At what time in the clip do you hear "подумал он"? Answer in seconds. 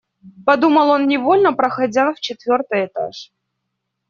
0.47-1.05